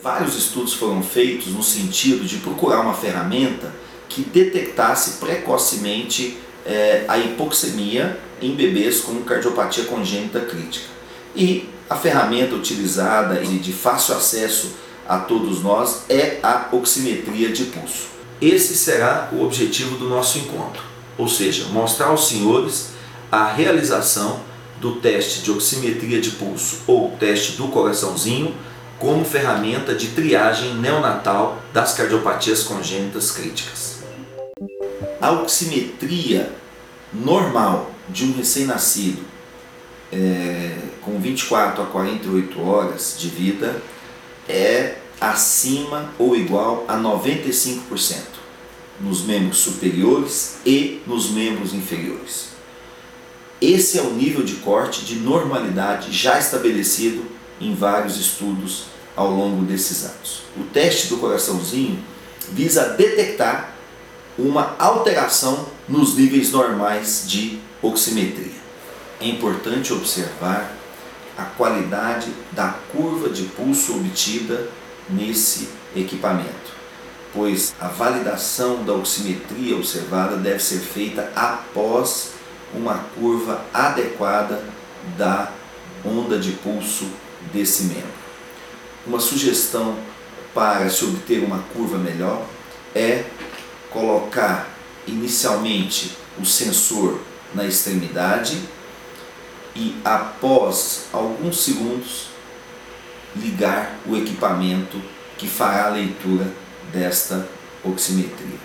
Vários 0.00 0.36
estudos 0.36 0.74
foram 0.74 1.02
feitos 1.02 1.48
no 1.48 1.62
sentido 1.62 2.24
de 2.24 2.36
procurar 2.36 2.80
uma 2.80 2.94
ferramenta 2.94 3.74
que 4.08 4.22
detectasse 4.22 5.18
precocemente 5.18 6.38
é, 6.64 7.04
a 7.08 7.18
hipoxemia 7.18 8.18
em 8.40 8.54
bebês 8.54 9.00
com 9.00 9.20
cardiopatia 9.22 9.84
congênita 9.84 10.40
crítica. 10.40 10.86
E 11.34 11.68
a 11.90 11.96
ferramenta 11.96 12.54
utilizada 12.54 13.42
e 13.42 13.58
de 13.58 13.72
fácil 13.72 14.14
acesso 14.14 14.76
a 15.08 15.18
todos 15.18 15.62
nós 15.62 16.04
é 16.08 16.38
a 16.44 16.68
oximetria 16.70 17.50
de 17.50 17.64
pulso. 17.64 18.06
Esse 18.40 18.76
será 18.76 19.30
o 19.32 19.42
objetivo 19.42 19.96
do 19.98 20.08
nosso 20.08 20.38
encontro, 20.38 20.82
ou 21.16 21.26
seja, 21.26 21.66
mostrar 21.66 22.06
aos 22.06 22.28
senhores 22.28 22.90
a 23.32 23.48
realização 23.48 24.40
do 24.80 24.96
teste 25.00 25.42
de 25.42 25.50
oximetria 25.50 26.20
de 26.20 26.30
pulso 26.30 26.82
ou 26.86 27.10
teste 27.18 27.56
do 27.56 27.66
coraçãozinho 27.66 28.54
como 28.98 29.24
ferramenta 29.24 29.94
de 29.94 30.08
triagem 30.08 30.74
neonatal 30.74 31.62
das 31.72 31.94
cardiopatias 31.94 32.64
congênitas 32.64 33.30
críticas. 33.30 33.98
A 35.20 35.32
oximetria 35.32 36.52
normal 37.12 37.92
de 38.08 38.24
um 38.24 38.32
recém-nascido 38.36 39.22
é, 40.12 40.76
com 41.02 41.18
24 41.18 41.82
a 41.82 41.86
48 41.86 42.60
horas 42.60 43.16
de 43.18 43.28
vida 43.28 43.80
é 44.48 44.96
acima 45.20 46.10
ou 46.18 46.36
igual 46.36 46.84
a 46.88 46.96
95% 46.96 48.38
nos 49.00 49.24
membros 49.24 49.58
superiores 49.58 50.58
e 50.64 51.02
nos 51.06 51.30
membros 51.30 51.72
inferiores. 51.72 52.48
Esse 53.60 53.98
é 53.98 54.02
o 54.02 54.12
nível 54.12 54.44
de 54.44 54.54
corte 54.56 55.04
de 55.04 55.16
normalidade 55.16 56.12
já 56.12 56.38
estabelecido 56.38 57.24
em 57.60 57.74
vários 57.74 58.16
estudos 58.18 58.84
ao 59.18 59.32
longo 59.32 59.64
desses 59.64 60.04
anos. 60.04 60.42
O 60.56 60.62
teste 60.62 61.08
do 61.08 61.16
coraçãozinho 61.16 61.98
visa 62.52 62.90
detectar 62.90 63.74
uma 64.38 64.76
alteração 64.78 65.66
nos 65.88 66.14
níveis 66.14 66.52
normais 66.52 67.24
de 67.26 67.58
oximetria. 67.82 68.56
É 69.20 69.26
importante 69.26 69.92
observar 69.92 70.72
a 71.36 71.42
qualidade 71.42 72.32
da 72.52 72.76
curva 72.92 73.28
de 73.28 73.42
pulso 73.42 73.96
obtida 73.96 74.68
nesse 75.10 75.68
equipamento, 75.96 76.72
pois 77.34 77.74
a 77.80 77.88
validação 77.88 78.84
da 78.84 78.92
oximetria 78.92 79.74
observada 79.74 80.36
deve 80.36 80.62
ser 80.62 80.78
feita 80.78 81.32
após 81.34 82.34
uma 82.72 83.04
curva 83.16 83.64
adequada 83.74 84.62
da 85.16 85.50
onda 86.04 86.38
de 86.38 86.52
pulso 86.52 87.06
desse 87.52 87.84
membro. 87.84 88.27
Uma 89.08 89.20
sugestão 89.20 89.96
para 90.52 90.90
se 90.90 91.02
obter 91.02 91.42
uma 91.42 91.60
curva 91.72 91.96
melhor 91.96 92.44
é 92.94 93.24
colocar 93.90 94.68
inicialmente 95.06 96.14
o 96.38 96.44
sensor 96.44 97.18
na 97.54 97.64
extremidade 97.64 98.60
e 99.74 99.96
após 100.04 101.06
alguns 101.10 101.64
segundos 101.64 102.26
ligar 103.34 103.98
o 104.06 104.14
equipamento 104.14 105.00
que 105.38 105.48
fará 105.48 105.86
a 105.86 105.90
leitura 105.90 106.52
desta 106.92 107.48
oximetria. 107.82 108.58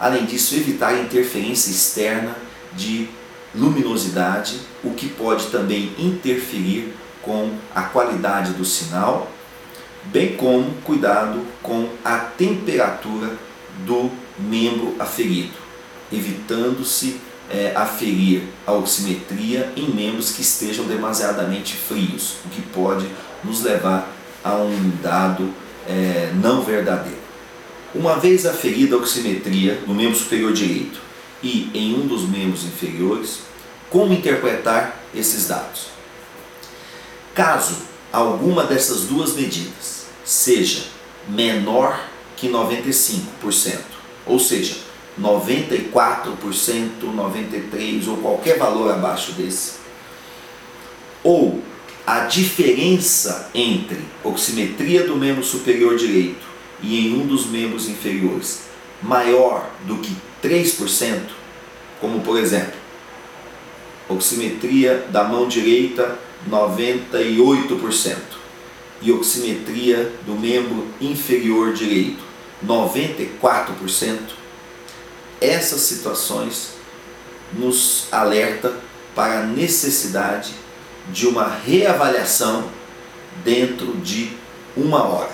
Além 0.00 0.24
disso, 0.24 0.56
evitar 0.56 0.98
interferência 0.98 1.70
externa 1.70 2.34
de 2.72 3.08
luminosidade, 3.54 4.58
o 4.82 4.90
que 4.90 5.08
pode 5.08 5.46
também 5.46 5.94
interferir 5.96 6.92
com 7.22 7.56
a 7.72 7.82
qualidade 7.82 8.54
do 8.54 8.64
sinal, 8.64 9.30
bem 10.06 10.36
como 10.36 10.70
cuidado 10.82 11.40
com 11.62 11.88
a 12.04 12.18
temperatura 12.18 13.36
do 13.86 14.10
membro 14.38 14.94
aferido, 14.98 15.54
evitando-se 16.12 17.20
é, 17.50 17.72
aferir 17.74 18.42
a 18.66 18.72
oximetria 18.72 19.72
em 19.76 19.90
membros 19.90 20.30
que 20.30 20.42
estejam 20.42 20.86
demasiadamente 20.86 21.74
frios, 21.76 22.36
o 22.44 22.48
que 22.48 22.62
pode 22.62 23.06
nos 23.42 23.62
levar 23.62 24.10
a 24.42 24.54
um 24.54 24.92
dado 25.02 25.52
é, 25.86 26.32
não 26.40 26.62
verdadeiro. 26.62 27.24
Uma 27.94 28.16
vez 28.16 28.46
aferida 28.46 28.96
a 28.96 28.98
oximetria 28.98 29.80
no 29.86 29.94
membro 29.94 30.18
superior 30.18 30.52
direito 30.52 31.00
e 31.42 31.70
em 31.74 31.94
um 31.94 32.06
dos 32.06 32.28
membros 32.28 32.64
inferiores, 32.64 33.40
como 33.90 34.12
interpretar 34.12 34.98
esses 35.14 35.46
dados? 35.46 35.88
Caso 37.34 37.93
alguma 38.14 38.64
dessas 38.64 39.02
duas 39.02 39.34
medidas 39.34 40.06
seja 40.24 40.84
menor 41.28 42.08
que 42.36 42.48
95%, 42.48 43.78
ou 44.24 44.38
seja, 44.38 44.76
94%, 45.20 46.36
93% 47.02 48.08
ou 48.08 48.16
qualquer 48.18 48.58
valor 48.58 48.92
abaixo 48.92 49.32
desse, 49.32 49.72
ou 51.22 51.62
a 52.06 52.20
diferença 52.20 53.50
entre 53.54 53.98
oximetria 54.22 55.06
do 55.06 55.16
membro 55.16 55.42
superior 55.42 55.96
direito 55.96 56.44
e 56.82 57.06
em 57.06 57.14
um 57.14 57.26
dos 57.26 57.46
membros 57.46 57.88
inferiores 57.88 58.62
maior 59.02 59.70
do 59.86 59.96
que 59.98 60.14
3%, 60.42 61.20
como 62.00 62.20
por 62.20 62.38
exemplo, 62.38 62.83
oximetria 64.08 65.06
da 65.10 65.24
mão 65.24 65.48
direita 65.48 66.18
98% 66.48 68.16
e 69.00 69.12
oximetria 69.12 70.12
do 70.26 70.34
membro 70.34 70.86
inferior 71.00 71.72
direito 71.72 72.22
94%, 72.66 74.18
essas 75.40 75.80
situações 75.80 76.70
nos 77.52 78.06
alerta 78.10 78.74
para 79.14 79.40
a 79.40 79.46
necessidade 79.46 80.52
de 81.10 81.26
uma 81.26 81.46
reavaliação 81.46 82.64
dentro 83.44 83.94
de 83.98 84.30
uma 84.76 85.04
hora 85.04 85.32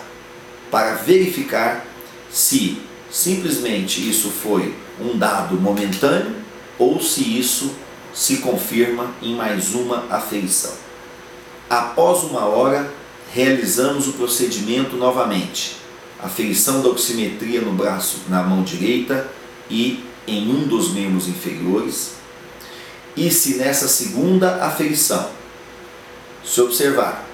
para 0.70 0.94
verificar 0.94 1.87
se 2.31 2.81
simplesmente 3.10 4.08
isso 4.08 4.31
foi 4.31 4.75
um 5.00 5.16
dado 5.16 5.56
momentâneo 5.60 6.37
ou 6.78 7.00
se 7.00 7.38
isso 7.38 7.75
se 8.12 8.38
confirma 8.38 9.12
em 9.22 9.34
mais 9.34 9.75
uma 9.75 10.06
afeição. 10.10 10.72
Após 11.69 12.25
uma 12.25 12.47
hora, 12.47 12.93
realizamos 13.32 14.09
o 14.09 14.15
procedimento 14.15 14.97
novamente. 14.97 15.76
Afeição 16.22 16.82
da 16.82 16.88
oximetria 16.88 17.60
no 17.60 17.72
braço, 17.72 18.22
na 18.28 18.43
mão 18.43 18.62
direita 18.62 19.28
e 19.70 20.04
em 20.26 20.50
um 20.50 20.66
dos 20.66 20.93
membros 20.93 21.28
inferiores. 21.28 22.12
E 23.16 23.31
se 23.31 23.54
nessa 23.54 23.88
segunda 23.88 24.65
aferição 24.65 25.31
se 26.44 26.60
observar 26.60 27.25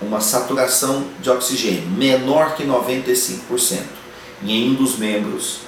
uma 0.00 0.20
saturação 0.20 1.06
de 1.20 1.30
oxigênio 1.30 1.88
menor 1.90 2.54
que 2.54 2.64
95% 2.64 3.82
em 4.42 4.70
um 4.70 4.74
dos 4.74 4.98
membros, 4.98 5.60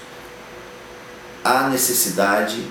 há 1.42 1.68
necessidade 1.68 2.62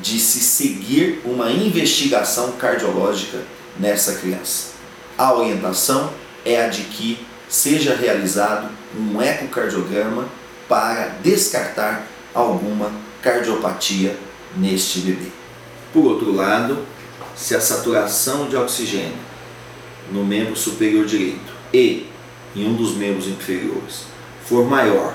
de 0.00 0.18
se 0.18 0.40
seguir 0.40 1.20
uma 1.24 1.50
investigação 1.50 2.52
cardiológica 2.52 3.38
nessa 3.78 4.14
criança. 4.14 4.72
A 5.16 5.32
orientação 5.34 6.10
é 6.44 6.64
a 6.64 6.68
de 6.68 6.82
que 6.84 7.26
seja 7.48 7.94
realizado 7.94 8.68
um 8.96 9.20
ecocardiograma 9.20 10.26
para 10.68 11.16
descartar 11.22 12.06
alguma 12.34 12.90
cardiopatia 13.20 14.16
neste 14.56 15.00
bebê. 15.00 15.28
Por 15.92 16.04
outro 16.04 16.34
lado, 16.34 16.78
se 17.36 17.54
a 17.54 17.60
saturação 17.60 18.48
de 18.48 18.56
oxigênio 18.56 19.18
no 20.10 20.24
membro 20.24 20.56
superior 20.56 21.04
direito 21.04 21.52
e 21.72 22.06
em 22.56 22.66
um 22.66 22.74
dos 22.74 22.94
membros 22.94 23.26
inferiores 23.26 24.04
for 24.44 24.68
maior 24.68 25.14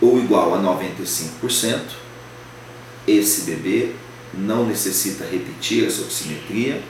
ou 0.00 0.18
igual 0.18 0.54
a 0.54 0.58
95%, 0.58 1.99
esse 3.06 3.42
bebê 3.42 3.92
não 4.32 4.66
necessita 4.66 5.24
repetir 5.24 5.86
essa 5.86 6.02
oximetria 6.02 6.80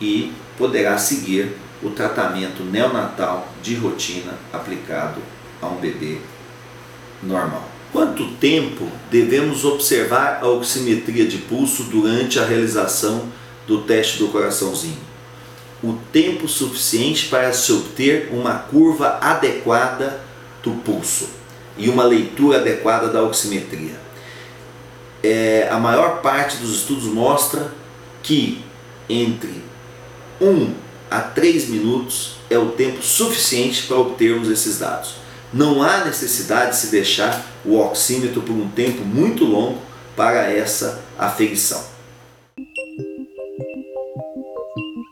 e 0.00 0.32
poderá 0.56 0.96
seguir 0.98 1.52
o 1.82 1.90
tratamento 1.90 2.62
neonatal 2.62 3.48
de 3.62 3.74
rotina 3.74 4.34
aplicado 4.52 5.20
a 5.60 5.66
um 5.66 5.76
bebê 5.76 6.18
normal. 7.22 7.68
Quanto 7.92 8.32
tempo 8.32 8.88
devemos 9.10 9.64
observar 9.64 10.40
a 10.42 10.48
oximetria 10.48 11.26
de 11.26 11.38
pulso 11.38 11.84
durante 11.84 12.38
a 12.38 12.44
realização 12.44 13.28
do 13.66 13.82
teste 13.82 14.18
do 14.18 14.28
coraçãozinho? 14.28 14.98
O 15.82 15.94
tempo 16.12 16.48
suficiente 16.48 17.26
para 17.26 17.52
se 17.52 17.72
obter 17.72 18.30
uma 18.32 18.54
curva 18.54 19.18
adequada 19.20 20.20
do 20.62 20.72
pulso 20.72 21.28
e 21.78 21.88
uma 21.88 22.04
leitura 22.04 22.58
adequada 22.58 23.08
da 23.08 23.22
oximetria 23.22 24.05
é, 25.22 25.68
a 25.70 25.78
maior 25.78 26.20
parte 26.20 26.58
dos 26.58 26.76
estudos 26.76 27.04
mostra 27.04 27.72
que 28.22 28.62
entre 29.08 29.62
1 30.40 30.74
a 31.10 31.20
3 31.20 31.68
minutos 31.68 32.36
é 32.50 32.58
o 32.58 32.70
tempo 32.70 33.02
suficiente 33.02 33.86
para 33.86 33.98
obtermos 33.98 34.48
esses 34.48 34.78
dados. 34.78 35.14
Não 35.52 35.82
há 35.82 36.04
necessidade 36.04 36.72
de 36.72 36.76
se 36.76 36.88
deixar 36.88 37.44
o 37.64 37.78
oxímetro 37.78 38.42
por 38.42 38.52
um 38.52 38.68
tempo 38.68 39.02
muito 39.02 39.44
longo 39.44 39.80
para 40.16 40.50
essa 40.50 41.02
aferição. 41.18 41.95